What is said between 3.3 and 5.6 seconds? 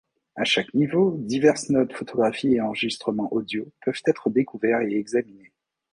audio peuvent être découverts et examinés.